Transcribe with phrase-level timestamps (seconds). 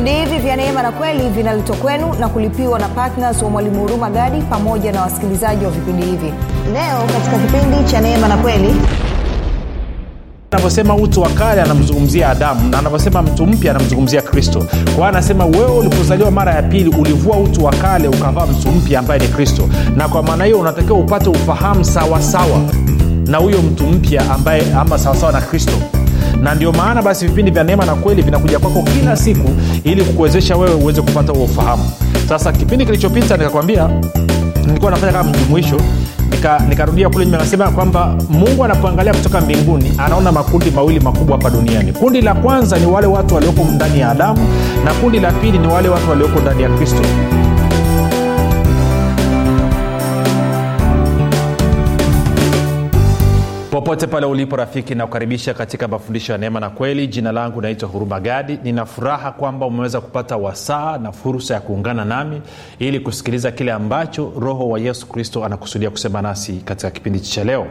[0.00, 4.10] vipindi hivi vya neema na kweli vinaletwa kwenu na kulipiwa na ptns wa mwalimu huruma
[4.10, 6.32] gadi pamoja na wasikilizaji wa vipindi hivi.
[6.72, 8.74] Leo katika kipindi cha neema na kweli
[10.50, 14.58] anavyosema utu wa kale anamzungumzia adamu na anavyosema mtu mpya anamzungumzia kristo.
[14.84, 18.98] Kwa hiyo anasema wewe ulipozaliwa mara ya pili ulivua utu wa kale ukavaa mtu mpya
[19.00, 19.68] ambaye ni kristo.
[19.96, 22.60] Na kwa maana hiyo unatakiwa upate ufahamu sawasawa
[23.26, 25.72] na huyo mtu mpya ambaye ama sawasawa na kristo
[26.42, 29.50] na ndio maana basi vipindi vya neema na kweli vinakuja kwako kila siku
[29.84, 31.84] ili kukuwezesha wewe uweze kupata huo ufahamu.
[32.28, 33.88] Sasa kipindi kilichopita nikakwambia
[34.66, 35.76] nilikuwa nafanya kama mjumuisho
[36.68, 41.50] nikarudia nika kule nyuma nasema kwamba mungu anapoangalia kutoka mbinguni anaona makundi mawili makubwa hapa
[41.50, 41.92] duniani.
[41.92, 44.48] Kundi la kwanza ni wale watu walioko ndani ya adamu
[44.84, 47.02] na kundi la pili ni wale watu walioko ndani ya kristo
[53.80, 57.06] popote pale ulipo rafiki nakukaribisha katika mafundisho ya neema na kweli.
[57.06, 58.58] Jina langu naitwa huruma gadi.
[58.62, 62.42] Nina furaha kwamba umeweza kupata wasaa na fursa ya kuungana nami
[62.78, 67.66] ili kusikiliza kile ambacho roho wa yesu kristo anakusudia kusema nasi katika kipindi cha leo.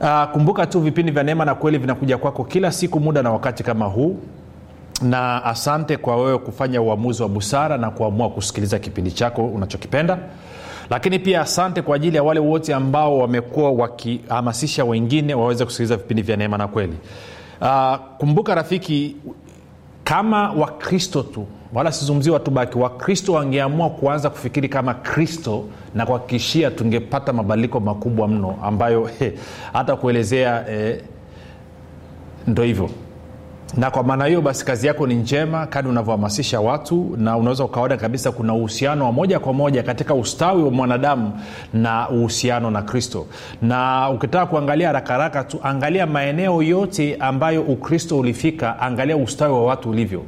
[0.00, 3.62] Uh, kumbuka tu vipindi vya neema na kweli vinakuja kwako kila siku muda na wakati
[3.62, 4.16] kama huu.
[5.02, 10.18] Na asante kwa wewe kufanya uamuzi wa busara na kuamua kusikiliza kipindi chako unachokipenda
[10.90, 16.22] lakini pia asante kwa ajili ya wale wote ambao wamekuwa wakihamasisha wengine waweze kusikiliza vipindi
[16.22, 16.96] vya neema na kweli.
[17.60, 19.16] Uh, kumbuka rafiki
[20.04, 27.32] kama wakristo tu wala sizungumzi watubaki wakristo wangeamua kuanza kufikiri kama kristo na kuhakikishia tungepata
[27.32, 29.10] mabadiliko makubwa mno ambayo
[29.72, 31.00] hata kuelezea eh,
[32.46, 32.90] ndo hivyo
[33.76, 37.96] na kwa maana hiyo basi kazi yako ni njema kadi unavyohamasisha watu na unaweza ukaona
[37.96, 41.32] kabisa kuna uhusiano wa moja kwa moja katika ustawi wa mwanadamu
[41.72, 43.26] na uhusiano na kristo.
[43.62, 49.64] Na ukitaka kuangalia haraka haraka tu angalia maeneo yote ambayo ukristo ulifika angalia ustawi wa
[49.64, 50.22] watu ulivyo.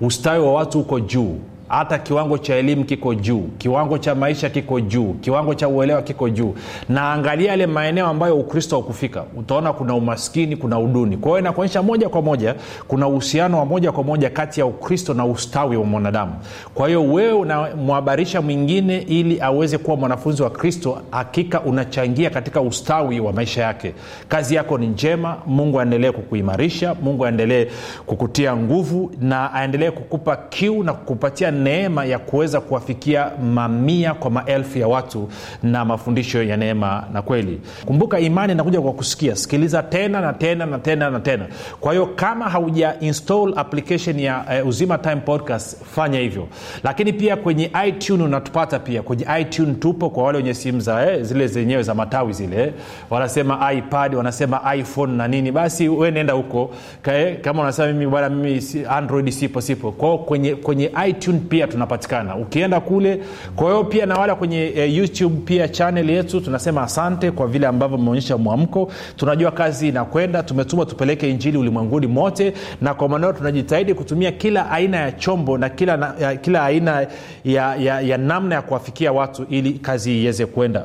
[0.00, 1.36] Ustawi wa watu uko juu
[1.68, 6.28] hata kiwango cha elimu kiko juu kiwango cha maisha kiko juu kiwango cha uelewa kiko
[6.28, 6.54] juu.
[6.88, 9.24] Na angalia yale maeneo ambayo ukristo haukufika.
[9.36, 11.16] Utaona kuna umaskini kuna uduni.
[11.16, 12.54] Kwa hiyo inakuonyesha moja kwa moja
[12.88, 16.32] kuna uhusiano wa moja kwa moja kati ya ukristo na ustawi wa mwanadamu.
[16.74, 23.20] Kwa hiyo wewe unamhabarisha mwingine ili aweze kuwa mwanafunzi wa kristo hakika unachangia katika ustawi
[23.20, 23.94] wa maisha yake.
[24.28, 27.66] Kazi yako ni njema mungu aendelee kukuimarisha mungu aendelee
[28.06, 34.78] kukutia nguvu na aendelee kukupa kiu na kukupatia neema ya kuweza kuwafikia mamia kwa maelfu
[34.78, 35.28] ya watu
[35.62, 37.60] na mafundisho ya neema na kweli.
[37.86, 39.36] Kumbuka imani inakuja kwa kusikia.
[39.36, 41.46] Sikiliza tena na tena na tena na tena.
[41.80, 46.48] Kwa hiyo kama hauja install application ya uh, uzima time podcast fanya hivyo.
[46.84, 49.02] Lakini pia kwenye itune unatupata pia.
[49.02, 52.62] Kwenye itune tupo kwa wale wenye simu za eh, zile zenyewe za matawi zile.
[52.62, 52.72] Eh.
[53.10, 55.52] wanasema ipad wanasema iphone na nini.
[55.52, 56.70] Basi we nenda huko.
[57.42, 59.92] Kama unasema mimi bwana mimi android sipo sipo.
[59.92, 62.36] Kwao kwenye, kwenye itune pia tunapatikana.
[62.36, 63.20] Ukienda kule
[63.56, 67.66] kwa hiyo pia na wala kwenye e, youtube pia chanel yetu tunasema asante kwa vile
[67.66, 68.92] ambavyo mmeonyesha mwamko.
[69.16, 74.96] Tunajua kazi inakwenda tumetuma tupeleke injili ulimwenguni mote na kwa maneo tunajitahidi kutumia kila aina
[74.96, 77.06] ya chombo na kila, na, ya, kila aina
[77.44, 80.84] ya, ya, ya namna ya kuwafikia watu ili kazi iweze kwenda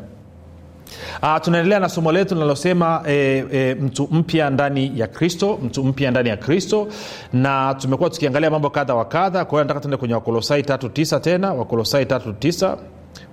[1.24, 6.12] Uh, tunaendelea na somo letu linalosema e, e, mtu mpya ndani ya kristo mtu mpya
[6.12, 6.88] ndani ya kristo.
[7.34, 9.46] Na tumekuwa tukiangalia mambo kadha wa kadha.
[9.46, 11.54] Kwa hiyo nataka tuende kwenye wakolosai tatu tisa tena.
[11.54, 12.78] Wakolosai tatu tisa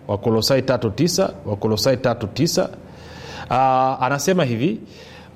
[0.08, 2.68] wakolosai tatu tisa wakolosai tatu tisa.
[3.50, 3.56] Uh,
[4.04, 4.80] anasema hivi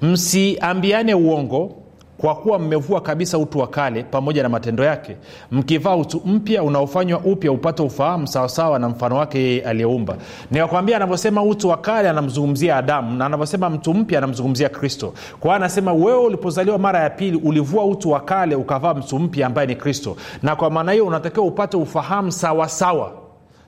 [0.02, 1.76] msiambiane uongo
[2.18, 5.16] kwa kuwa mmevua kabisa utu wa kale pamoja na matendo yake
[5.50, 10.16] mkivaa utu mpya unaofanywa upya upate ufahamu sawasawa na mfano wake yeye aliyeumba.
[10.50, 15.12] Nikakwambia anavyosema utu wa kale anamzungumzia adamu na anavyosema mtu mpya anamzungumzia kristo.
[15.40, 19.46] Kwa hiyo anasema wewe ulipozaliwa mara ya pili ulivua utu wa kale ukavaa mtu mpya
[19.46, 20.16] ambaye ni kristo.
[20.42, 23.12] Na kwa maana hiyo unatakiwa upate ufahamu sawasawa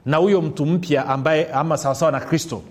[0.06, 2.62] na huyo mtu mpya ambaye ama sawasawa na kristo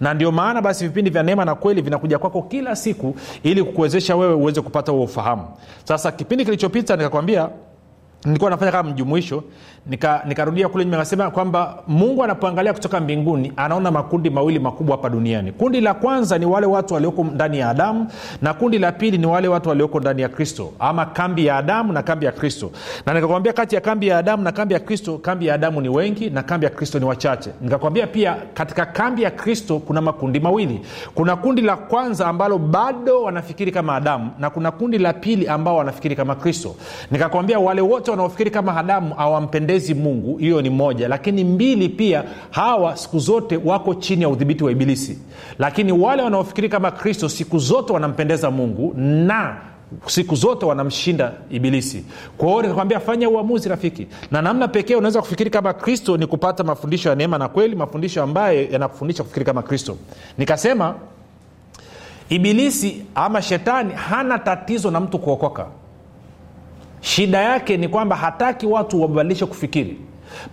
[0.00, 4.16] na ndio maana basi vipindi vya neema na kweli vinakuja kwako kila siku ili kukuwezesha
[4.16, 5.48] wewe uweze kupata huo ufahamu.
[5.84, 7.48] Sasa kipindi kilichopita nikakwambia
[8.26, 9.42] nilikuwa nafanya kama mjumuisho
[10.26, 15.08] nikarudia nika kule nyuma nikasema kwamba mungu anapoangalia kutoka mbinguni anaona makundi mawili makubwa hapa
[15.08, 15.52] duniani.
[15.52, 18.06] Kundi la kwanza ni wale watu walioko ndani ya adamu
[18.42, 21.92] na kundi la pili ni wale watu walioko ndani ya kristo ama kambi ya adamu
[21.92, 22.70] na kambi ya kristo.
[23.06, 25.88] Na nikakwambia kati ya kambi ya adamu na kambi ya kristo kambi ya adamu ni
[25.88, 27.50] wengi na kambi ya kristo ni wachache.
[27.60, 30.80] Nikakwambia pia katika kambi ya kristo kuna makundi mawili.
[31.14, 35.76] Kuna kundi la kwanza ambalo bado wanafikiri kama adamu na kuna kundi la pili ambao
[35.76, 36.74] wanafikiri kama kristo.
[37.10, 41.08] Nikakwambia wale wote wanaofikiri kama adamu hawampendezi mungu hiyo ni moja.
[41.08, 45.18] Lakini mbili pia hawa siku zote wako chini ya udhibiti wa ibilisi.
[45.58, 49.56] Lakini wale wanaofikiri kama kristo siku zote wanampendeza mungu na
[50.06, 52.04] siku zote wanamshinda ibilisi.
[52.38, 54.06] Kwa hiyo nikakwambia fanya uamuzi rafiki.
[54.30, 58.22] Na namna pekee unaweza kufikiri kama kristo ni kupata mafundisho ya neema na kweli mafundisho
[58.22, 59.96] ambayo yanakufundisha kufikiri kama kristo.
[60.38, 60.94] Nikasema
[62.28, 65.66] ibilisi ama shetani hana tatizo na mtu kuokoka
[67.00, 69.96] shida yake ni kwamba hataki watu wabadilishe kufikiri.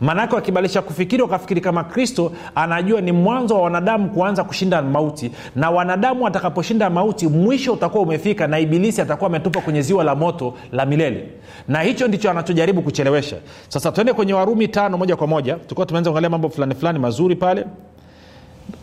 [0.01, 5.31] Maanake wakibadilisha kufikiri wakafikiri kama kristo anajua ni mwanzo wa wanadamu kuanza kushinda mauti.
[5.55, 10.53] Na wanadamu watakaposhinda mauti mwisho utakuwa umefika na ibilisi atakuwa ametupa kwenye ziwa la moto
[10.71, 11.27] la milele.
[11.67, 13.35] Na hicho ndicho anachojaribu kuchelewesha.
[13.67, 15.55] Sasa tuende kwenye warumi tano moja kwa moja.
[15.55, 17.65] Tukiwa tumeanza kuangalia mambo fulani fulani mazuri pale.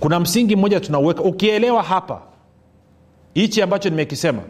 [0.01, 1.23] Kuna msingi mmoja tunauweka.
[1.23, 2.21] Ukielewa hapa
[3.35, 4.43] hichi ambacho nimekisema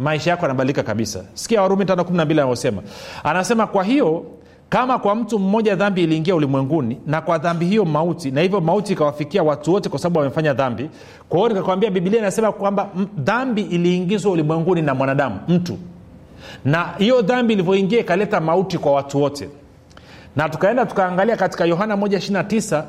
[0.00, 1.24] maisha yako yanabadilika kabisa.
[1.34, 2.82] Sikia warumi 512 anavyosema.
[3.24, 4.24] Anasema kwa hiyo
[4.68, 8.92] kama kwa mtu mmoja dhambi iliingia ulimwenguni na kwa dhambi hiyo mauti na hivyo mauti
[8.92, 10.90] ikawafikia watu wote kwa sababu wamefanya dhambi
[11.28, 12.88] kwa hiyo nikakwambia bibilia inasema kwamba
[13.18, 15.78] dhambi iliingizwa ulimwenguni na mwanadamu mtu.
[16.64, 19.48] Na hiyo dhambi ilivyoingia ikaleta mauti kwa watu wote.
[20.36, 22.82] Na tukaenda tukaangalia katika yohana 129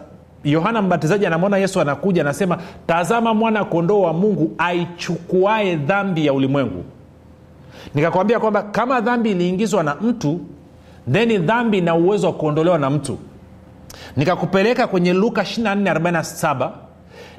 [0.44, 6.84] yohana mbatizaji anamwona yesu anakuja anasema tazama mwana kondoo wa mungu aichukuae dhambi ya ulimwengu
[7.96, 10.40] nikakwambia kwamba kama dhambi iliingizwa na mtu
[11.14, 13.18] theni dhambi ina uwezo wa kuondolewa na mtu.
[14.18, 16.70] Nikakupeleka kwenye luka 2447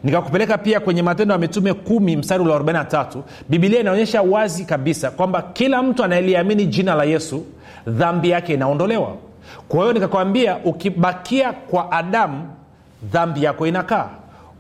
[0.04, 3.06] nikakupeleka pia kwenye matendo ya mitume 1 mstari ula 43
[3.48, 7.44] bibilia inaonyesha wazi kabisa kwamba kila mtu anayeliamini jina la yesu
[7.86, 9.16] dhambi yake inaondolewa.
[9.68, 12.48] Kwa hiyo nikakwambia ukibakia kwa adamu
[13.12, 14.08] dhambi yako inakaa.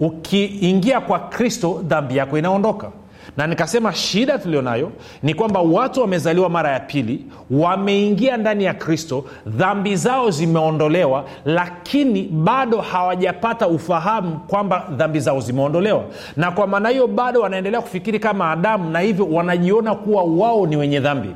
[0.00, 2.90] Ukiingia kwa kristo dhambi yako inaondoka
[3.36, 4.92] na nikasema shida tulionayo
[5.22, 12.22] ni kwamba watu wamezaliwa mara ya pili wameingia ndani ya kristo dhambi zao zimeondolewa lakini
[12.22, 16.04] bado hawajapata ufahamu kwamba dhambi zao zimeondolewa.
[16.36, 20.76] Na kwa maana hiyo bado wanaendelea kufikiri kama adamu na hivyo wanajiona kuwa wao ni
[20.76, 21.28] wenye dhambi.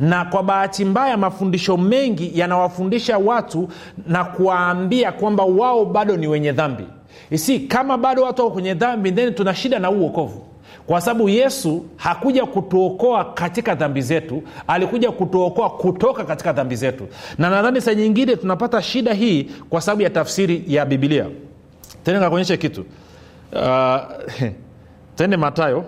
[0.00, 3.68] Na kwa bahati mbaya mafundisho mengi yanawafundisha watu
[4.06, 6.84] na kuwaambia kwamba wao bado ni wenye dhambi.
[7.30, 10.44] Isi kama bado watu wako kwenye dhambi then tuna shida na uokovu
[10.86, 17.08] kwa sababu yesu hakuja kutuokoa katika dhambi zetu alikuja kutuokoa kutoka katika dhambi zetu.
[17.38, 21.26] Na nadhani saa nyingine tunapata shida hii kwa sababu ya tafsiri ya bibilia
[22.04, 22.84] tena kakuonyesha kitu.
[23.52, 23.96] Uh,
[25.16, 25.84] tende matayo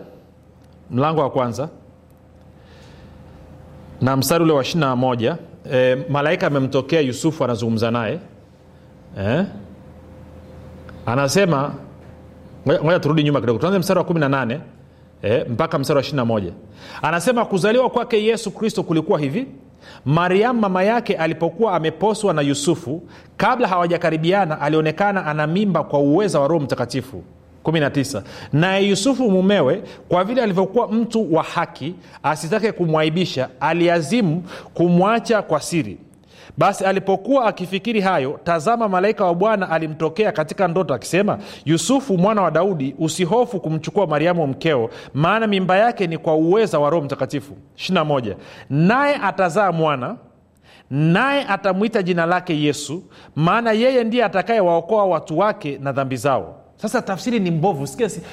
[0.91, 1.69] mlango wa kwanza
[4.01, 5.37] na mstari ule wa ishirina moja.
[5.73, 8.19] E, malaika amemtokea yusufu anazungumza naye.
[9.19, 9.45] Eh?
[11.07, 11.75] anasema
[12.69, 13.59] ngoja turudi nyuma kidogo.
[13.59, 14.59] Tuanze mstari wa 18
[15.25, 16.53] eh, mpaka mstari wa 21
[17.03, 19.47] anasema kuzaliwa kwake yesu kristo kulikuwa hivi.
[20.05, 23.03] Mariamu mama yake alipokuwa ameposwa na yusufu
[23.37, 27.23] kabla hawajakaribiana alionekana ana mimba kwa uweza wa roho mtakatifu.
[27.65, 28.23] 19
[28.53, 34.43] naye yusufu mumewe kwa vile alivyokuwa mtu wa haki asitake kumwaibisha aliazimu
[34.75, 35.99] kumwacha kwa siri
[36.59, 42.51] basi alipokuwa akifikiri hayo tazama malaika wa bwana alimtokea katika ndoto akisema yusufu mwana wa
[42.51, 47.55] daudi usihofu kumchukua mariamu mkeo maana mimba yake ni kwa uweza wa roho mtakatifu.
[47.77, 48.35] 21
[48.71, 50.17] naye atazaa mwana
[50.91, 53.03] naye atamwita jina lake yesu
[53.37, 56.57] maana yeye ndiye atakayewaokoa watu wake na dhambi zao.
[56.77, 57.87] Sasa tafsiri ni mbovu.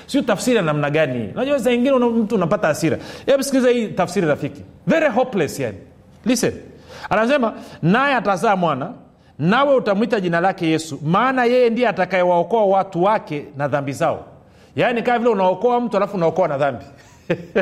[0.05, 2.97] Sio tafsiri ya namna gani najua saa ingine mtu unapata hasira.
[3.25, 4.61] Hebu sikiliza hii tafsiri rafiki.
[4.87, 5.77] Very hopeless yani.
[6.25, 6.53] Listen
[7.11, 8.91] anasema naye atazaa mwana
[9.39, 14.25] nawe utamwita jina lake yesu maana yeye ndiye atakayewaokoa watu wake na dhambi zao.
[14.75, 16.85] Yaani kama vile unaokoa mtu alafu unaokoa na dhambi.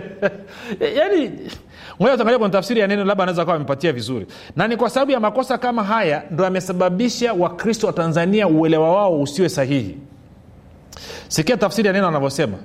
[0.98, 1.32] Yaani
[2.00, 4.26] moja tuangalia kwenye tafsiri ya neno labda anaweza kawa amepatia vizuri.
[4.56, 9.22] Na ni kwa sababu ya makosa kama haya ndo yamesababisha wakristo wa tanzania uelewa wao
[9.22, 9.98] usiwe sahihi.
[11.28, 12.58] Sikia tafsiri ya neno anavyosema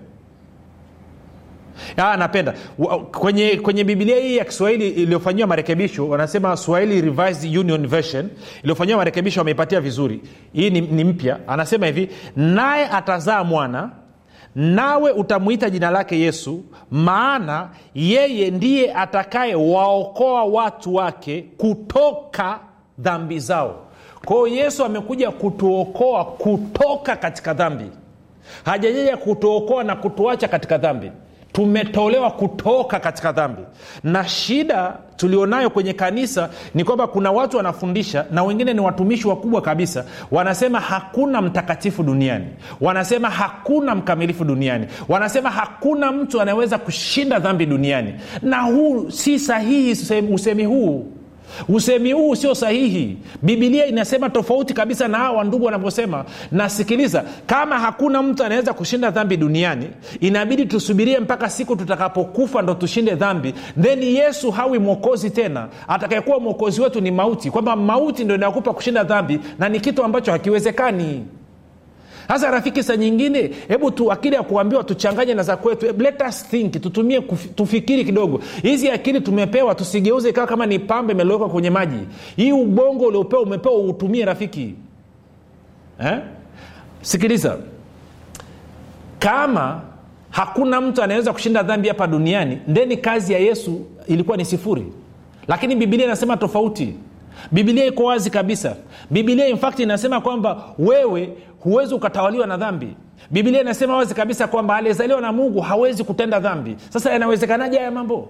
[1.97, 2.54] napenda.
[3.21, 8.28] Kwenye, kwenye bibilia hii ya kiswahili iliyofanyiwa marekebisho wanasema swahili revised union version
[8.62, 10.21] iliyofanyiwa marekebisho wameipatia vizuri.
[10.52, 11.38] Hii ni, ni mpya.
[11.47, 13.90] Anasema hivi naye atazaa mwana
[14.54, 22.61] nawe utamwita jina lake yesu maana yeye ndiye atakaye waokoa watu wake kutoka
[22.99, 23.81] dhambi zao.
[24.25, 27.85] Kwao yesu amekuja kutuokoa kutoka katika dhambi.
[28.64, 31.11] Hajajaja kutuokoa na kutuacha katika dhambi
[31.54, 33.62] tumetolewa kutoka katika dhambi.
[34.04, 39.62] Na shida tulionayo kwenye kanisa ni kwamba kuna watu wanafundisha na wengine ni watumishi wakubwa
[39.62, 40.04] kabisa.
[40.30, 42.46] Wanasema hakuna mtakatifu duniani.
[42.80, 44.87] Wanasema hakuna mkamilifu duniani.
[45.08, 48.14] Wanasema hakuna mtu anayeweza kushinda dhambi duniani.
[48.42, 49.96] Na huu si sahihi
[50.32, 51.06] usemi huu
[51.68, 53.16] usemi huu sio sahihi.
[53.42, 56.25] Bibilia inasema tofauti kabisa na hawa ndugu wanavyosema.
[56.52, 59.87] Nasikiliza kama hakuna mtu anaweza kushinda dhambi duniani
[60.20, 63.54] inabidi tusubirie mpaka siku tutakapokufa ndo tushinde dhambi.
[63.82, 65.68] Then yesu hawi mwokozi tena.
[65.88, 70.32] Atakayekuwa mwokozi wetu ni mauti kwamba mauti ndo inayokupa kushinda dhambi na ni kitu ambacho
[70.32, 71.25] hakiwezekani
[72.28, 75.87] sasa rafiki sa nyingine hebu tu akili ya kuambiwa tuchanganye na za kwetu.
[75.99, 78.40] Let us think tutumie kufi, tufikiri kidogo.
[78.62, 81.99] Hizi akili tumepewa tusigeuze ikawa kama ni pambe imelowekwa kwenye maji.
[82.37, 84.75] Hii ubongo uliopewa umepewa uutumie rafiki.
[86.04, 86.19] Eh?
[87.02, 87.57] sikiliza.
[89.19, 89.81] Kama
[90.31, 94.87] hakuna mtu anaweza kushinda dhambi hapa duniani ndeni kazi ya yesu ilikuwa ni sifuri.
[95.49, 96.95] Lakini bibilia inasema tofauti.
[97.52, 98.76] Bibilia iko wazi kabisa.
[99.11, 101.28] Bibilia infact inasema kwamba wewe
[101.64, 102.97] huwezi ukatawaliwa na dhambi.
[103.30, 106.76] Bibilia inasema wazi kabisa kwamba aliyezaliwa na mungu hawezi kutenda dhambi.
[106.90, 108.28] Sasa yanawezekanaje haya mambo?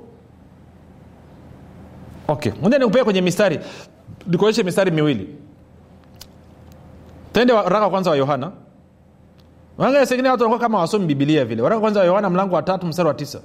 [2.28, 3.60] Okay moja nikupea kwenye mistari.
[4.26, 5.28] Nikuonyeshe mistari miwili.
[7.32, 8.50] Tende waraka kwanza wa yohana.
[10.04, 11.62] Sengine watu wanakuwa kama wasomi bibilia vile.
[11.62, 13.40] Waraka kwanza wa yohana mlango wa tatu mstari wa tisa.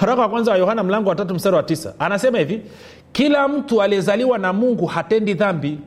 [0.00, 1.94] Waraka wa kwanza wa yohana mlango wa tatu mstari wa tisa.
[1.98, 2.62] Anasema hivi
[3.12, 5.78] kila mtu aliyezaliwa na mungu hatendi dhambi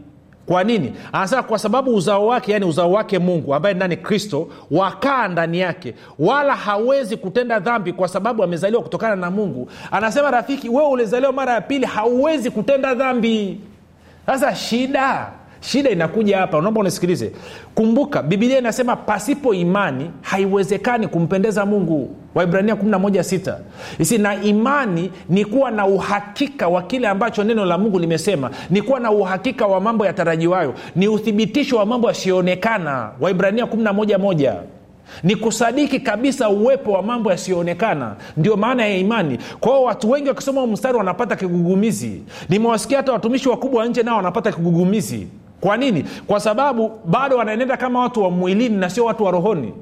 [0.45, 0.93] kwa nini?
[1.13, 5.93] Anasema kwa sababu uzao wake yani uzao wake mungu ambaye ndani kristo wakaa ndani yake.
[6.19, 9.69] Wala hawezi kutenda dhambi kwa sababu amezaliwa kutokana na mungu.
[9.91, 13.61] Anasema rafiki wewe ulizaliwa mara ya pili hauwezi kutenda dhambi.
[14.25, 15.31] Sasa shida
[15.65, 17.31] shida inakuja hapa naomba unisikilize.
[17.75, 22.15] Kumbuka bibilia inasema pasipo imani haiwezekani kumpendeza mungu.
[22.35, 23.55] Waibrania 116
[23.99, 28.49] isi na imani ni kuwa na uhakika wa kile ambacho neno la mungu limesema.
[28.69, 30.73] Ni kuwa na uhakika wa mambo yatarajiwayo.
[30.95, 33.09] Ni uthibitisho wa mambo yasiyoonekana.
[33.21, 34.55] Waibrania 111
[35.23, 38.15] ni kusadiki kabisa uwepo wa mambo yasiyoonekana.
[38.37, 39.37] Ndio maana ya imani.
[39.59, 42.21] Kwao watu wengi wakisoma mstari wanapata kigugumizi.
[42.49, 45.27] Nimewasikia hata watumishi wakubwa wa nje nao wanapata kigugumizi
[45.65, 46.05] kwa nini?
[46.27, 49.73] Kwa sababu bado wanaenenda kama watu wa mwilini na sio watu wa rohoni.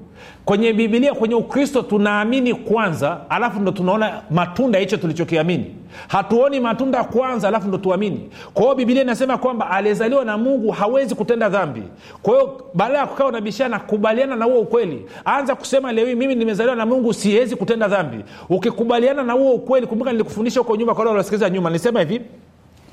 [0.45, 5.75] Kwenye bibilia kwenye ukristo tunaamini kwanza alafu ndo tunaona matunda hicho tulichokiamini.
[6.07, 8.29] Hatuoni matunda kwanza alafu ndo tuamini.
[8.53, 11.83] Kwa bibilia inasema kwamba aliyezaliwa na mungu hawezi kutenda dhambi.
[12.21, 15.05] Kwa baada ya kukaa unabishana kubaliana na huo ukweli.
[15.25, 18.23] Anza kusema leo hii mimi nimezaliwa na mungu siwezi kutenda dhambi.
[18.49, 21.69] Ukikubaliana na huo ukweli kumbuka nilikufundisha huko nyuma kwa wanasikiliza nyuma.
[21.69, 22.21] Nilisema hivi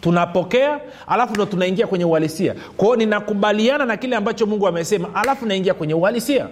[0.00, 2.54] tunapokea alafu ndo tunaingia kwenye uhalisia.
[2.76, 6.46] Kwao ninakubaliana na kile ambacho mungu amesema alafu naingia kwenye uhalisia.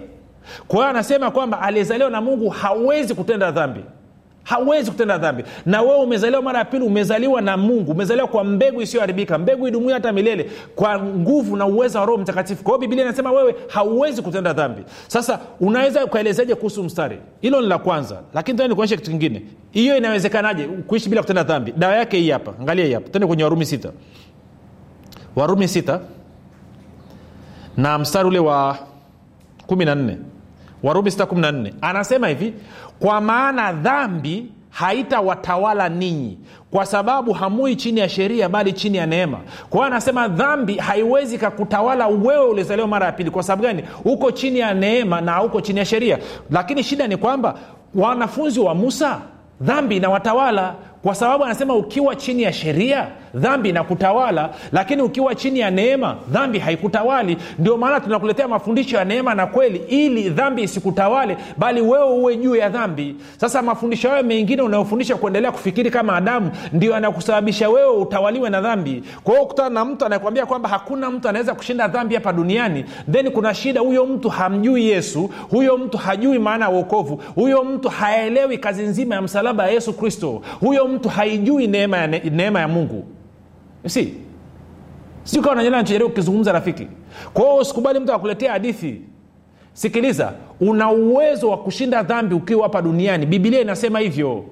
[0.67, 3.83] Kwa hiyo anasema kwamba aliyezaliwa na mungu hawezi kutenda dhambi
[4.43, 5.43] hawezi kutenda dhambi.
[5.65, 9.93] Na wewe umezaliwa mara ya pili umezaliwa na mungu umezaliwa kwa mbegu isiyoharibika mbegu idumuia
[9.95, 12.63] hata milele kwa nguvu na uweza wa roho mtakatifu.
[12.63, 14.81] Kwa hiyo biblia inasema wewe hauwezi kutenda dhambi.
[15.07, 17.17] Sasa unaweza ukaelezaje kuhusu mstari?
[17.41, 18.21] Hilo ni la kwanza.
[18.33, 19.41] Lakini tena nikuonyeshe kitu kingine.
[19.71, 21.71] Hiyo inawezekanaje kuishi bila kutenda dhambi?
[21.77, 22.53] Dawa yake hii hapa.
[22.61, 23.09] Angalia hii hapa.
[23.09, 23.91] Tende kwenye warumi sita.
[25.35, 25.99] Warumi sita
[27.77, 28.77] na mstari ule wa
[29.67, 30.17] kumi na nne
[30.83, 32.53] warumi 614 anasema hivi
[32.99, 36.37] kwa maana dhambi haitawatawala ninyi
[36.71, 39.37] kwa sababu hamui chini ya sheria bali chini ya neema.
[39.69, 43.31] Kwa hiyo anasema dhambi haiwezi kakutawala wewe ulizaliwa mara ya pili.
[43.31, 43.83] Kwa sababu gani?
[44.05, 46.19] Uko chini ya neema na hauko chini ya sheria.
[46.51, 47.55] Lakini shida ni kwamba
[47.95, 49.21] wanafunzi wa musa
[49.61, 55.71] dhambi inawatawala kwa sababu anasema ukiwa chini ya sheria dhambi inakutawala lakini ukiwa chini ya
[55.71, 57.37] neema dhambi haikutawali.
[57.59, 62.55] Ndio maana tunakuletea mafundisho ya neema na kweli ili dhambi isikutawale bali wewe uwe juu
[62.55, 63.15] ya dhambi.
[63.37, 69.03] Sasa mafundisho hayo mengine unayofundisha kuendelea kufikiri kama adamu ndio anakusababisha wewe utawaliwe na dhambi.
[69.23, 73.31] Kwa hiyo kutana na mtu anayekwambia kwamba hakuna mtu anaweza kushinda dhambi hapa duniani then
[73.31, 73.81] kuna shida.
[73.81, 79.15] Huyo mtu hamjui yesu huyo mtu hajui maana ya uokovu huyo mtu haelewi kazi nzima
[79.15, 83.03] ya msalaba ya yesu kristo huyo mtu haijui neema ya, ne, neema ya mungu.
[83.87, 84.13] Si
[85.23, 85.55] sijui kawa
[86.07, 86.87] kukizungumza rafiki.
[87.33, 89.01] Kwa hiyo usikubali mtu akuletea hadithi.
[89.73, 93.25] Sikiliza una uwezo wa kushinda dhambi ukiwa hapa duniani.
[93.25, 94.45] Bibilia inasema hivyo.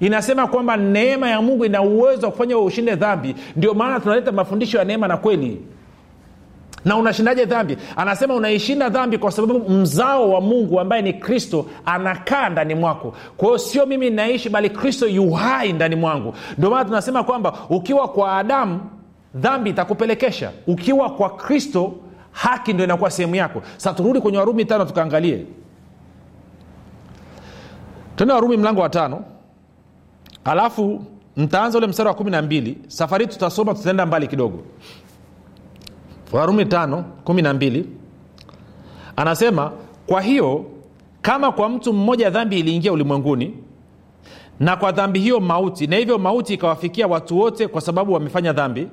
[0.00, 3.34] Inasema kwamba neema ya mungu ina uwezo wa kufanya ushinde dhambi.
[3.56, 5.60] Ndio maana tunaleta mafundisho ya neema na kweli
[6.86, 7.76] na unashindaje dhambi?
[7.96, 13.14] Anasema unaishinda dhambi kwa sababu mzao wa mungu ambaye ni kristo anakaa ndani mwako.
[13.36, 16.34] Kwa hiyo sio mimi naishi bali kristo yuhai ndani mwangu.
[16.58, 18.80] Ndio maana tunasema kwamba ukiwa kwa adamu
[19.34, 20.50] dhambi itakupelekesha.
[20.66, 21.92] Ukiwa kwa kristo
[22.32, 23.62] haki ndo inakuwa sehemu yako.
[23.76, 25.46] Sa turudi kwenye warumi tano tukaangalie.
[28.16, 29.24] Tena warumi mlango wa tano.
[30.44, 31.04] Alafu
[31.36, 32.78] mtaanza ule mstari wa kumi na mbili.
[32.88, 34.62] Safari tutasoma tutaenda mbali kidogo
[36.32, 37.86] warumi tano kumi na mbili
[39.16, 39.72] anasema
[40.06, 40.64] kwa hiyo
[41.22, 43.54] kama kwa mtu mmoja dhambi iliingia ulimwenguni
[44.60, 48.88] na kwa dhambi hiyo mauti na hivyo mauti ikawafikia watu wote kwa sababu wamefanya dhambi.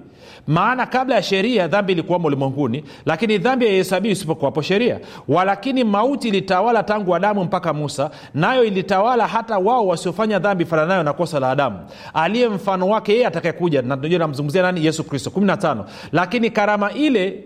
[0.47, 4.99] Maana kabla ya sheria dhambi ilikuwamo ulimwenguni lakini dhambi haihesabiwi isipokuwapo sheria.
[5.27, 11.13] Walakini mauti ilitawala tangu adamu mpaka musa nayo ilitawala hata wao wasiofanya dhambi fananayo na
[11.13, 11.79] kosa la adamu.
[12.13, 14.85] Aliye mfano wake yeye atakayekuja najua namzungumzia nani?
[14.85, 15.29] Yesu kristo.
[15.35, 17.43] 15 lakini karama ile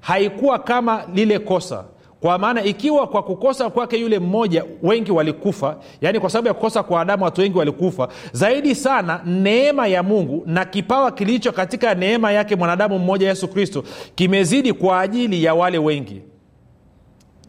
[0.00, 1.84] haikuwa kama lile kosa
[2.22, 6.82] kwa maana ikiwa kwa kukosa kwake yule mmoja wengi walikufa yaani kwa sababu ya kukosa
[6.82, 8.08] kwa adamu watu wengi walikufa.
[8.32, 13.84] Zaidi sana neema ya mungu na kipawa kilicho katika neema yake mwanadamu mmoja yesu kristo
[14.14, 16.22] kimezidi kwa ajili ya wale wengi.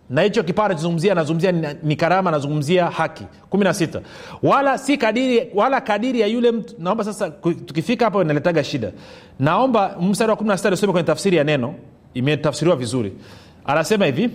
[0.10, 1.52] Na hicho kipawa nachozungumzia nazungumzia
[1.84, 3.24] ni, karama nazungumzia haki.
[3.52, 4.02] 16
[4.44, 7.30] wala si kadiri wala kadiri ya yule mtu naomba sasa
[7.66, 8.92] tukifika hapo inaletaga shida.
[9.40, 11.76] Naomba mstari wa 16 usome kwenye tafsiri ya neno.
[12.14, 13.14] Imetafsiriwa vizuri.
[13.66, 14.30] Anasema hivi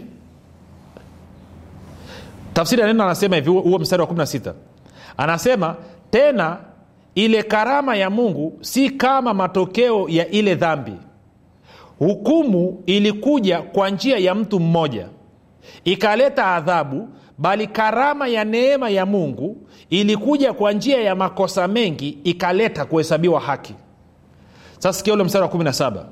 [2.58, 4.52] tafsiri ya neno anasema hivi huo mstari wa 16
[5.16, 5.76] anasema
[6.10, 6.56] tena
[7.14, 10.92] ile karama ya mungu si kama matokeo ya ile dhambi.
[11.98, 15.08] Hukumu ilikuja kwa njia ya mtu mmoja.
[15.84, 19.56] Ikaleta adhabu bali karama ya neema ya mungu
[19.90, 23.74] ilikuja kwa njia ya makosa mengi ikaleta kuhesabiwa haki.
[24.78, 26.04] Sasa sikia ule mstari wa 17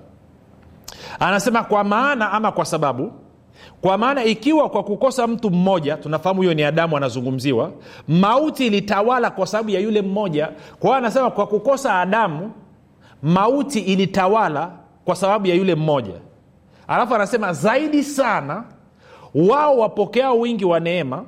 [1.20, 3.12] anasema kwa maana ama kwa sababu
[3.86, 7.70] kwa maana ikiwa kwa kukosa mtu mmoja tunafahamu huyo ni adamu anazungumziwa
[8.08, 10.46] mauti ilitawala kwa sababu ya yule mmoja.
[10.80, 12.52] Kwa hiyo anasema kwa kukosa adamu
[13.22, 14.70] mauti ilitawala
[15.04, 16.12] kwa sababu ya yule mmoja.
[16.88, 18.64] Alafu anasema zaidi sana
[19.34, 21.24] wao wapokeao wingi wa neema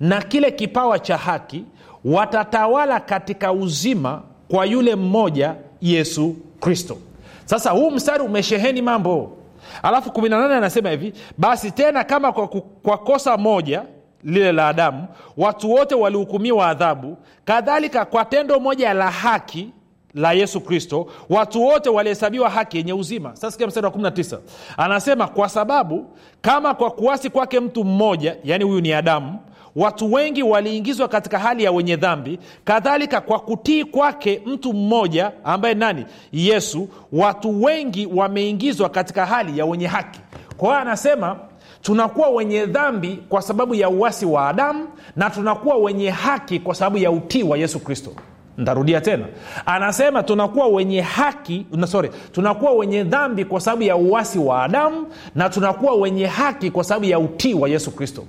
[0.00, 1.64] na kile kipawa cha haki
[2.04, 6.96] watatawala katika uzima kwa yule mmoja yesu kristo.
[7.44, 9.33] Sasa huu mstari umesheheni mambo
[9.82, 12.48] alafu 18 anasema hivi basi tena kama kwa,
[12.82, 13.82] kwa kosa moja
[14.24, 15.06] lile la adamu
[15.36, 19.70] watu wote walihukumiwa adhabu kadhalika kwa tendo moja la haki
[20.14, 23.30] la yesu kristo watu wote walihesabiwa haki yenye uzima.
[23.36, 24.38] Sasa sikia mstari wa 19
[24.76, 26.06] anasema kwa sababu
[26.40, 29.38] kama kwa kuasi kwake mtu mmoja yaani huyu ni adamu
[29.76, 32.38] watu wengi waliingizwa katika hali ya wenye dhambi.
[32.64, 36.04] Kadhalika kwa kutii kwake mtu mmoja ambaye nani?
[36.32, 36.88] Yesu.
[37.12, 40.20] Watu wengi wameingizwa katika hali ya wenye haki.
[40.56, 41.36] Kwa hiyo anasema
[41.82, 46.98] tunakuwa wenye dhambi kwa sababu ya uwasi wa adamu na tunakuwa wenye haki kwa sababu
[46.98, 48.10] ya utii wa yesu kristo.
[48.58, 49.24] Ntarudia tena.
[49.66, 55.48] Anasema tunakuwa wenye haki sorry tunakuwa wenye dhambi kwa sababu ya uwasi wa adamu na
[55.50, 58.24] tunakuwa wenye haki kwa sababu ya utii wa yesu kristo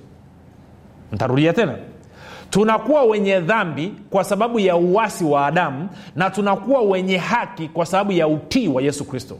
[1.12, 1.74] ntarudia tena.
[2.50, 8.12] Tunakuwa wenye dhambi kwa sababu ya uwasi wa adamu na tunakuwa wenye haki kwa sababu
[8.12, 9.38] ya utii wa yesu kristo.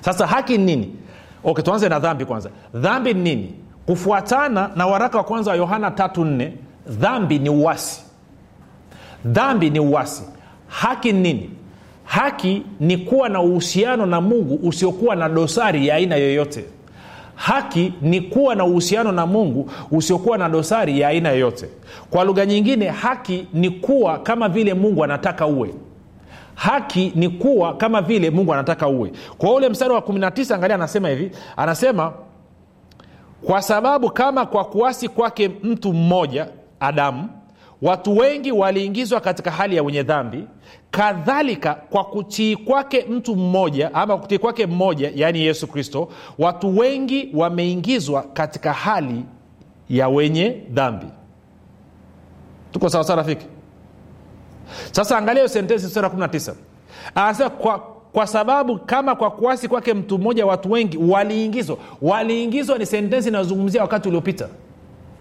[0.00, 0.96] Sasa haki ni nini?
[1.44, 2.50] Okay tuanze na dhambi kwanza.
[2.74, 3.54] Dhambi ni nini?
[3.86, 6.50] Kufuatana na waraka wa kwanza wa yohana 34
[6.88, 8.02] dhambi ni uwasi
[9.24, 10.22] dhambi ni uwasi
[10.68, 11.50] haki ni nini?
[12.04, 16.64] Haki ni kuwa na uhusiano na mungu usiokuwa na dosari ya aina yoyote
[17.38, 21.68] haki ni kuwa na uhusiano na mungu usiokuwa na dosari ya aina yoyote.
[22.10, 25.74] Kwa lugha nyingine haki ni kuwa kama vile mungu anataka uwe.
[26.54, 29.12] Haki ni kuwa kama vile mungu anataka uwe.
[29.38, 31.30] Kwa ule mstari wa 19 angalia anasema hivi.
[31.56, 32.12] Anasema
[33.46, 36.46] kwa sababu kama kwa kuasi kwake mtu mmoja
[36.80, 37.28] adamu
[37.82, 40.44] watu wengi waliingizwa katika hali ya wenye dhambi.
[40.90, 47.30] Kadhalika kwa kutii kwake mtu mmoja ama kutii kwake mmoja yaani yesu kristo watu wengi
[47.34, 49.24] wameingizwa katika hali
[49.90, 51.06] ya wenye dhambi.
[52.72, 53.46] Tuko sawasawa rafiki?
[54.92, 56.52] Sasa angalia sentensi sura 19
[57.14, 57.78] anasema kwa,
[58.12, 61.76] kwa sababu kama kwa kuasi kwake mtu mmoja watu wengi waliingizwa.
[62.02, 64.48] Waliingizwa ni sentensi inayozungumzia wakati uliopita.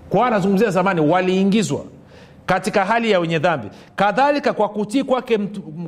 [0.10, 1.82] Kwa anazungumzia zamani waliingizwa
[2.48, 3.68] katika hali ya wenye dhambi.
[3.96, 5.40] Kadhalika kwa kutii kwake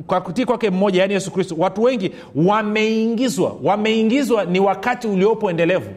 [0.06, 3.56] kwa kutii kwake mmoja yaani yesu kristo watu wengi wameingizwa.
[3.62, 5.90] Wameingizwa ni wakati uliopo endelevu.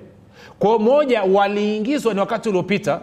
[0.60, 3.00] Kwao moja waliingizwa ni wakati uliopita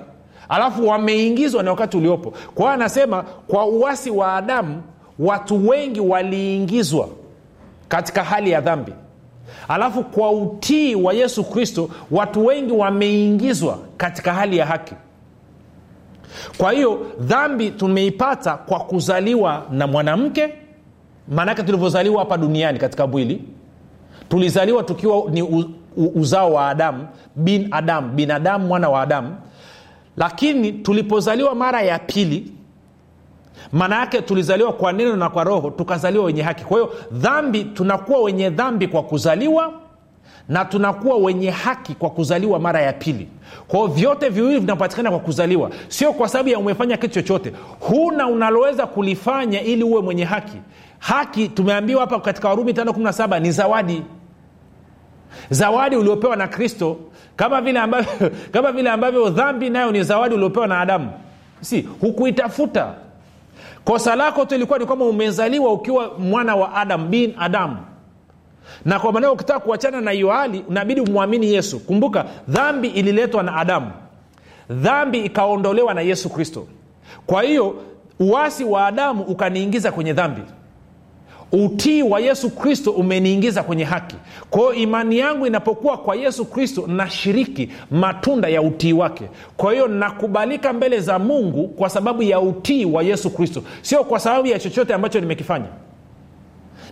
[0.49, 2.31] alafu wameingizwa ni wakati uliopo.
[2.31, 4.83] Kwa hiyo anasema kwa uwasi wa adamu
[5.19, 7.09] watu wengi waliingizwa
[7.89, 8.93] katika hali ya dhambi.
[9.69, 14.95] Alafu kwa utii wa yesu kristo watu wengi wameingizwa katika hali ya haki
[16.59, 20.55] kwa hiyo dhambi tumeipata kwa kuzaliwa na mwanamke.
[21.29, 23.43] Maanake tulivyozaliwa hapa duniani katika mwili
[24.29, 25.43] tulizaliwa tukiwa ni
[26.15, 29.37] uzao wa adamu bin adamu binadamu mwana wa adamu
[30.17, 32.53] lakini tulipozaliwa mara ya pili
[33.73, 36.65] maana yake tulizaliwa kwa neno na kwa roho tukazaliwa wenye haki.
[36.65, 39.73] Kwa hiyo dhambi tunakuwa wenye dhambi kwa kuzaliwa
[40.49, 43.29] na tunakuwa wenye haki kwa kuzaliwa mara ya pili.
[43.69, 45.71] Kwao vyote viwili vinapatikana kwa kuzaliwa.
[45.89, 47.53] Sio kwa sababu ya umefanya kitu chochote.
[47.81, 50.57] Huna unaloweza kulifanya ili uwe mwenye haki.
[50.99, 54.03] Haki tumeambiwa hapa katika warumi 517 ni zawadi.
[55.51, 56.97] Zawadi uliopewa na kristo.
[57.37, 61.11] Kama vile ambavyo kama vile ambavyo dhambi nayo ni zawadi uliopewa na adamu.
[61.61, 62.95] Si hukuitafuta.
[63.85, 67.77] Kosa lako tu ilikuwa ni kwamba umezaliwa ukiwa mwana wa adam bin adamu
[68.85, 71.81] na kwa maanao ukitaka kuachana na hiyo hali unabidi umwamini yesu.
[71.81, 73.91] Kumbuka dhambi ililetwa na adamu.
[74.71, 76.67] Dhambi ikaondolewa na yesu kristo.
[77.27, 77.75] Kwa hiyo
[78.21, 80.41] uasi wa adamu ukaniingiza kwenye dhambi.
[81.53, 84.17] Utii wa yesu kristo umeniingiza kwenye haki.
[84.51, 89.25] Kwa hiyo imani yangu inapokuwa kwa yesu kristo nashiriki matunda ya utii wake.
[89.57, 93.63] Kwa hiyo nakubalika mbele za mungu kwa sababu ya utii wa yesu kristo.
[93.83, 95.67] Sio kwa sababu ya chochote ambacho nimekifanya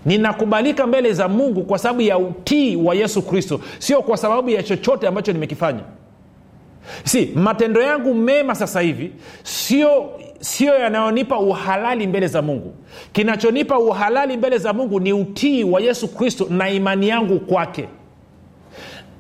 [0.09, 3.61] ninakubalika mbele za mungu kwa sababu ya utii wa yesu kristo.
[3.79, 5.81] Sio kwa sababu ya chochote ambacho nimekifanya.
[7.05, 12.75] Si matendo yangu mema sasa hivi sio sio yanayonipa uhalali mbele za mungu.
[13.13, 17.89] Kinachonipa uhalali mbele za mungu ni utii wa yesu kristo na imani yangu kwake.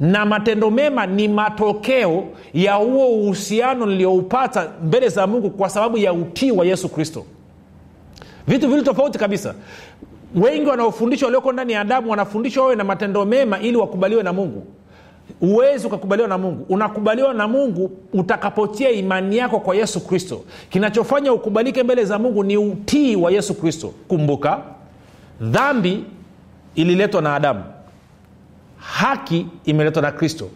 [0.01, 2.25] Na matendo mema ni matokeo
[2.55, 7.25] ya huo uhusiano niliyoupata mbele za mungu kwa sababu ya utii wa yesu kristo.
[8.49, 9.55] Vitu vili tofauti kabisa
[10.35, 14.67] wengi wanaofundishwa walioko ndani ya adamu wanafundishwa wawe na matendo mema ili wakubaliwe na mungu.
[15.41, 16.67] Uwezi ukakubaliwa na mungu.
[16.69, 20.41] Unakubaliwa na mungu utakapotia imani yako kwa yesu kristo.
[20.71, 23.93] Kinachofanya ukubalike mbele za mungu ni utii wa yesu kristo.
[24.09, 24.61] Kumbuka
[25.41, 26.05] dhambi
[26.75, 27.65] ililetwa na adamu.
[28.79, 30.49] Haki imeletwa na kristo.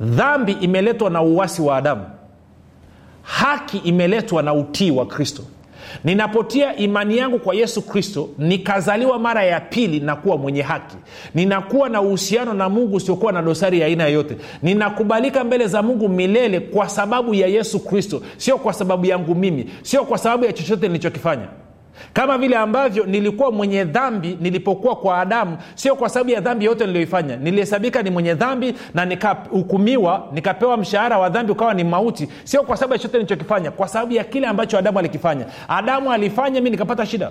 [0.00, 2.04] Dhambi imeletwa na uwasi wa adamu.
[3.22, 5.42] Haki imeletwa na utii wa kristo
[6.04, 10.96] ninapotia imani yangu kwa yesu kristo nikazaliwa mara ya pili na kuwa mwenye haki.
[11.34, 14.36] Ninakuwa na uhusiano na mungu usiokuwa na dosari ya aina yoyote.
[14.62, 19.70] Ninakubalika mbele za mungu milele kwa sababu ya yesu kristo sio kwa sababu yangu mimi
[19.82, 21.48] sio kwa sababu ya chochote nilichokifanya
[22.12, 26.86] kama vile ambavyo nilikuwa mwenye dhambi nilipokuwa kwa adamu sio kwa sababu ya dhambi yote
[26.86, 27.36] niliyoifanya.
[27.36, 32.28] Nilihesabika ni mwenye dhambi na nikahukumiwa nikapewa mshahara wa dhambi ukawa ni mauti.
[32.44, 35.46] Sio kwa sababu ya chochote nilichokifanya kwa sababu ya kile ambacho adamu alikifanya.
[35.68, 37.30] Adamu alifanya mi nikapata shida.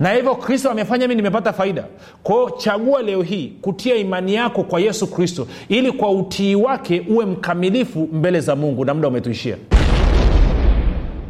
[0.00, 1.84] Na hivyo kristo amefanya mi nimepata faida.
[2.22, 7.24] Kwao chagua leo hii kutia imani yako kwa yesu kristo ili kwa utii wake uwe
[7.26, 9.56] mkamilifu mbele za mungu na muda umetuishia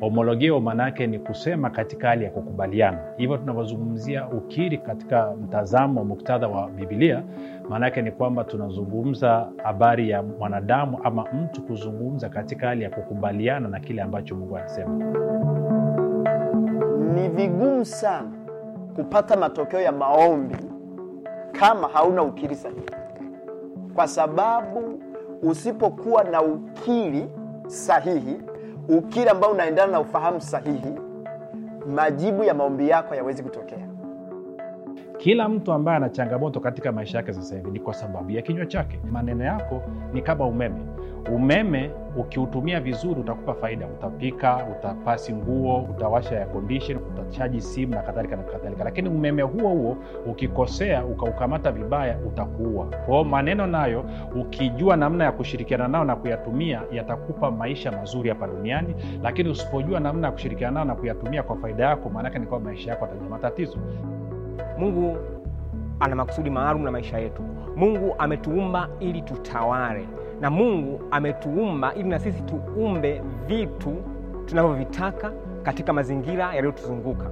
[0.00, 2.98] homologio maanaake ni kusema katika hali ya kukubaliana.
[3.16, 7.22] Hivyo tunavyozungumzia ukiri katika mtazamo wa muktadha wa bibilia
[7.68, 13.80] maanaake ni kwamba tunazungumza habari ya mwanadamu ama mtu kuzungumza katika hali ya kukubaliana na
[13.80, 14.94] kile ambacho mungu anasema.
[17.14, 18.28] Ni vigumu sana
[18.96, 20.56] kupata matokeo ya maombi
[21.52, 22.82] kama hauna ukiri sahihi.
[23.94, 25.02] Kwa sababu
[25.42, 27.28] usipokuwa na ukiri
[27.66, 28.36] sahihi
[28.88, 30.94] ukiri ambao unaendana na ufahamu sahihi
[31.94, 33.88] majibu ya maombi yako hayawezi kutokea.
[35.18, 38.66] Kila mtu ambaye ana changamoto katika maisha yake sasa hivi ni kwa sababu ya kinywa
[38.66, 39.00] chake.
[39.10, 40.80] Maneno yako ni kama umeme.
[41.34, 43.86] Umeme ukiutumia vizuri utakupa faida.
[43.86, 48.84] Utapika utapasi nguo utawasha ya condition utachaji simu na kadhalika na kadhalika.
[48.84, 52.86] Lakini umeme huo huo ukikosea ukaukamata vibaya utakuua.
[53.06, 54.04] Kwao maneno nayo
[54.40, 58.94] ukijua namna ya kushirikiana nao na kuyatumia yatakupa maisha mazuri hapa duniani.
[59.22, 62.90] Lakini usipojua namna ya kushirikiana nao na kuyatumia kwa faida yako maanake ni kwamba maisha
[62.90, 63.78] yako atajua matatizo.
[64.78, 65.16] Mungu
[66.00, 67.42] ana makusudi maalum na maisha yetu.
[67.76, 70.08] Mungu ametuumba ili tutawale
[70.40, 73.96] na mungu ametuumba ili na sisi tuumbe vitu
[74.46, 77.30] tunavyovitaka katika mazingira yaliyotuzunguka.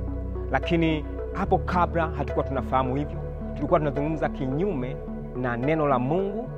[0.51, 3.19] Lakini hapo kabla hatukuwa tunafahamu hivyo
[3.55, 4.97] tulikuwa tunazungumza kinyume
[5.37, 6.49] na neno la mungu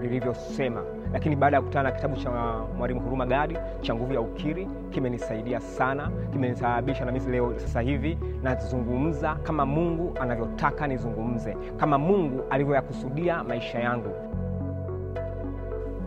[0.00, 0.82] lilivyosema.
[1.12, 2.30] Lakini baada ya kukutana na kitabu cha
[2.78, 8.18] mwalimu huruma gadi cha nguvu ya ukiri kimenisaidia sana kimenisababisha na mimi leo sasa hivi
[8.42, 14.10] nazungumza kama mungu anavyotaka nizungumze kama mungu alivyoyakusudia maisha yangu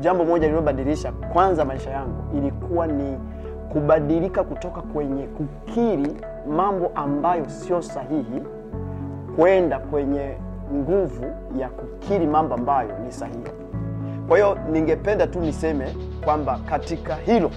[0.00, 3.18] jambo moja lililobadilisha kwanza maisha yangu ilikuwa ni
[3.72, 6.16] kubadilika kutoka kwenye kukiri
[6.50, 8.42] mambo ambayo sio sahihi
[9.36, 10.34] kwenda kwenye
[10.74, 11.24] nguvu
[11.58, 13.38] ya kukiri mambo ambayo ni sahihi.
[14.28, 15.86] Kwa hiyo ningependa tu niseme
[16.24, 17.50] kwamba katika hilo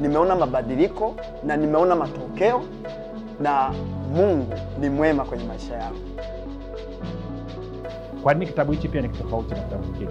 [0.00, 1.14] nimeona mabadiliko
[1.46, 2.60] na nimeona matokeo
[3.40, 3.70] na
[4.14, 5.98] mungu ni mwema kwenye maisha yangu.
[8.22, 10.10] Kwa nini kitabu hichi pia ni tofauti na kitabu kingine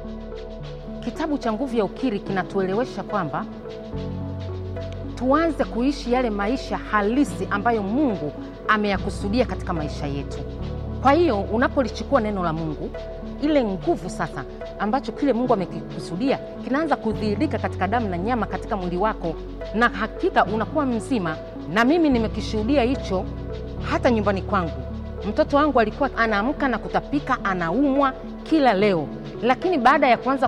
[1.03, 3.45] Kitabu cha Nguvu ya Ukiri kinatuelewesha kwamba
[5.15, 8.31] tuanze kuishi yale maisha halisi ambayo Mungu
[8.67, 10.37] ameyakusudia katika maisha yetu.
[11.01, 12.89] Kwa hiyo unapolichukua neno la Mungu,
[13.41, 14.43] ile nguvu sasa
[14.79, 19.35] ambacho kile Mungu amekikusudia kinaanza kudhihirika katika damu na nyama katika mwili wako,
[19.75, 21.37] na hakika unakuwa mzima.
[21.73, 23.25] Na mimi nimekishuhudia hicho
[23.91, 24.81] hata nyumbani kwangu.
[25.29, 29.07] Mtoto wangu alikuwa anaamka na kutapika, anaumwa kila leo,
[29.43, 30.47] lakini baada ya kuanza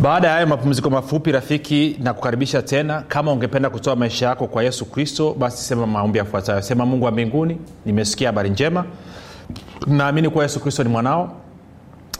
[0.00, 3.02] baada ya hayo mapumziko mafupi rafiki na kukaribisha tena.
[3.08, 6.62] Kama ungependa kutoa maisha yako kwa yesu kristo basi sema maombi yafuatayo.
[6.62, 8.84] Sema mungu wa mbinguni nimesikia habari njema.
[9.86, 11.36] Naamini kuwa yesu kristo ni mwanao.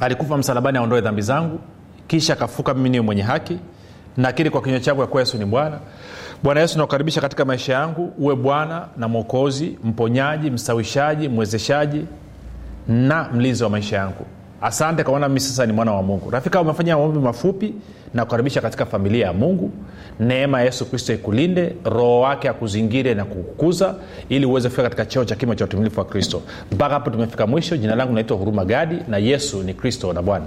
[0.01, 1.59] Alikufa msalabani aondoe dhambi zangu.
[2.07, 3.59] Kisha akafuka mimi niwe mwenye haki.
[4.17, 5.79] Nakiri kwa kinywa changu ya yesu ni bwana.
[6.43, 8.13] Bwana yesu nakukaribisha katika maisha yangu.
[8.19, 12.05] Uwe bwana na mwokozi mponyaji mstawishaji mwezeshaji
[12.89, 14.27] na mlinzi wa maisha yangu
[14.63, 16.31] asante kwa maana mimi sasa ni mwana wa mungu.
[16.31, 17.75] Rafika umefanya maombi mafupi
[18.15, 19.71] na kukaribisha katika familia ya mungu.
[20.21, 23.95] Neema ya yesu kristo ikulinde roho wake akuzingire na kukukuza
[24.29, 26.43] ili uweze kufika katika cheo cha kimo cha utumilifu wa kristo.
[26.73, 27.77] Mpaka hapo tumefika mwisho.
[27.77, 30.47] Jina langu naitwa huruma gadi na yesu ni kristo na bwana